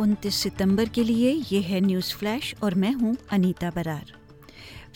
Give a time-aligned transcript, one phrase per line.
[0.00, 4.12] 29 सितंबर के लिए ये है न्यूज़ फ्लैश और मैं हूँ अनीता बरार।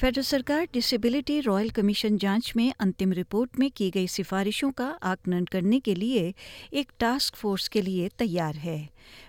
[0.01, 5.45] फेडरल सरकार डिसेबिलिटी रॉयल कमीशन जाँच में अंतिम रिपोर्ट में की गई सिफारिशों का आकलन
[5.45, 6.35] करने के लिए
[6.73, 8.89] एक टास्क फोर्स के लिए तैयार है।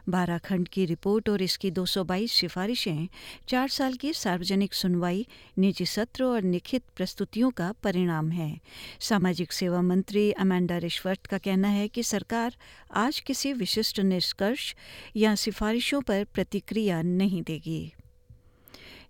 [0.09, 3.07] बारह खंड की रिपोर्ट और इसकी 222 सिफारिशें
[3.49, 5.27] चार साल की सार्वजनिक सुनवाई,
[5.57, 8.59] निजी सत्र और लिखित प्रस्तुतियों का परिणाम है।
[8.99, 12.55] सामाजिक सेवा मंत्री अमेंडा रिश्वर्ट का कहना है कि सरकार
[12.93, 14.75] आज किसी विशिष्ट निष्कर्ष
[15.15, 17.93] या सिफारिशों पर प्रतिक्रिया नहीं देगी।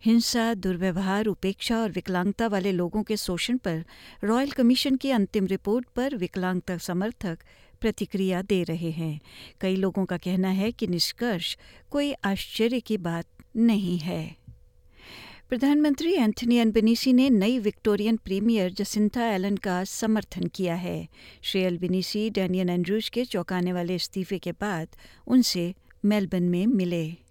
[0.06, 3.86] हिंसा, दुर्व्यवहार, उपेक्षा और विकलांगता वाले लोगों के शोषण पर
[4.24, 7.40] रॉयल कमीशन की अंतिम रिपोर्ट पर विकलांगता समर्थक
[7.82, 9.20] प्रतिक्रिया दे रहे हैं।
[9.62, 11.58] कई लोगों का कहना है कि निष्कर्ष
[11.92, 13.26] कोई आश्चर्य की बात
[13.56, 14.36] नहीं है।
[15.50, 21.08] प्रधानमंत्री एंथनी अनबनीसी ने नई विक्टोरियन प्रीमियर जसिंथा एलन का समर्थन किया है।
[21.42, 24.88] श्री एल्बनीसी डैनियल एंड्रूज के चौंकाने वाले इस्तीफे के बाद
[25.28, 25.74] उनसे
[26.06, 27.24] मेलबर्न में मिले।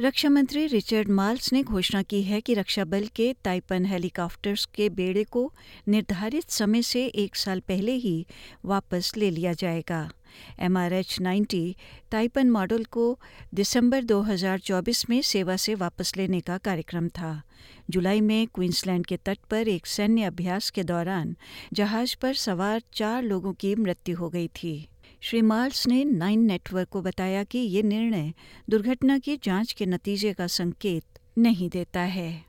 [0.00, 4.88] रक्षा मंत्री रिचर्ड माल्स ने घोषणा की है कि रक्षा बल के ताइपन हेलीकॉप्टर्स के
[4.88, 5.52] बेड़े को
[5.88, 8.26] निर्धारित समय से एक साल पहले ही
[8.64, 10.10] वापस ले लिया जाएगा।
[10.58, 11.76] M R H ninety
[12.10, 13.18] Taipan model को
[13.54, 17.42] दिसंबर 2024 में सेवा से वापस लेने का कार्यक्रम था।
[17.90, 21.36] जुलाई में क्वींसलैंड के तट पर एक सैन्य अभ्यास के दौरान
[21.72, 24.88] जहाज़ पर सवार चार लोगों की मृत्यु हो गई थी।
[25.24, 28.32] श्री मार्ल्स ने नाइन नेटवर्क को बताया कि ये निर्णय
[28.70, 31.04] दुर्घटना की जाँच के नतीजे का संकेत
[31.38, 32.44] नहीं देता है।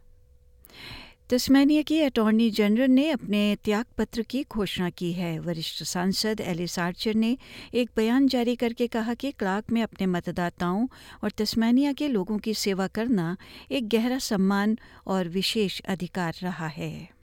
[1.30, 7.14] तस्मैनिया की अटॉर्नी जनरल ने अपने त्यागपत्र की घोषणा की है। वरिष्ठ सांसद एलिस आर्चर
[7.14, 7.38] ने
[7.74, 10.88] एक बयान जारी करके कहा कि क्लार्क में अपने मतदाताओं
[11.24, 13.38] और तस्मैनिया के लोगों की सेवा करना
[13.72, 14.78] एक गहरा सम्मान
[15.08, 17.23] और विशेष अधिकार रहा है।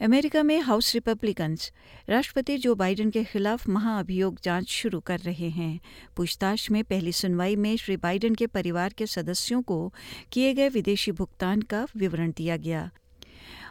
[0.00, 1.72] अमेरिका में हाउस रिपब्लिकन्स,
[2.08, 5.80] राष्ट्रपति जो बाइडेन के खिलाफ महाअभियोग जाँच शुरू कर रहे हैं।
[6.16, 9.94] पूछताछ में पहली सुनवाई में श्री बाइडेन के परिवार के सदस्यों को
[10.32, 12.90] किए गए विदेशी भुगतान का विवरण दिया गया।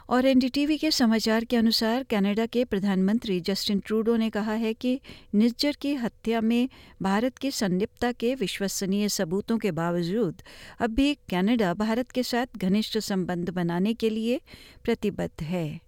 [0.10, 5.00] और एनडीटीवी के समाचार के अनुसार कनाडा के प्रधानमंत्री जस्टिन ट्रूडो ने कहा है कि
[5.36, 6.70] निज्जर की हत्या में
[7.02, 10.42] भारत की संलिप्तता के विश्वसनीय सबूतों के बावजूद
[10.80, 14.42] अब भी कनाडा भारत के साथ घनिष्ठ संबंध बनाने के लिए
[14.84, 15.82] प्रतिबद्ध है।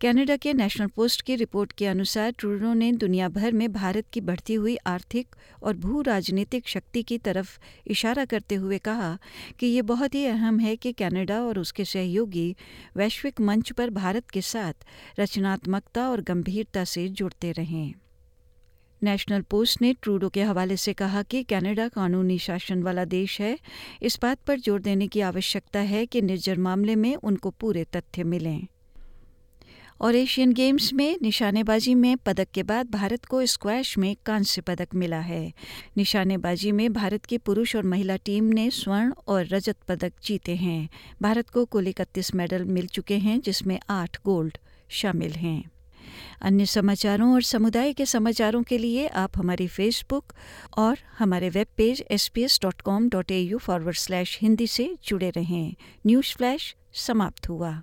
[0.00, 4.20] कनाडा के नेशनल पोस्ट की रिपोर्ट के अनुसार ट्रूडो ने दुनिया भर में भारत की
[4.20, 9.16] बढ़ती हुई आर्थिक और भू राजनीतिक शक्ति की तरफ़ इशारा करते हुए कहा
[9.58, 12.54] कि ये बहुत ही अहम है कि कनाडा और उसके सहयोगी
[12.96, 14.86] वैश्विक मंच पर भारत के साथ
[15.20, 17.94] रचनात्मकता और गंभीरता से जुड़ते रहें।
[19.02, 23.58] नेशनल पोस्ट ने ट्रूडो के हवाले से कहा कि कनाडा कानूनी शासन वाला देश है।
[24.02, 28.24] इस बात पर ज़ोर देने की आवश्यकता है कि निर्जर मामले में उनको पूरे तथ्य
[28.24, 28.66] मिलें।
[30.00, 34.88] और एशियन गेम्स में निशानेबाजी में पदक के बाद भारत को स्क्वैश में कांस्य पदक
[34.94, 35.52] मिला है।
[35.96, 40.88] निशानेबाजी में भारत की पुरुष और महिला टीम ने स्वर्ण और रजत पदक जीते हैं।
[41.22, 44.58] भारत को कुल इकतीस मेडल मिल चुके हैं, जिसमें आठ गोल्ड
[44.88, 45.70] शामिल हैं।
[46.42, 50.32] अन्य समाचारों और समुदाय के समाचारों के लिए आप हमारी फेसबुक
[50.78, 54.66] और हमारे web page S P S dot com dot A U forward slash Hindi
[54.66, 55.74] से जुड़े रहें।
[56.06, 57.82] न्यूज़ फ्लैश समाप्त हुआ।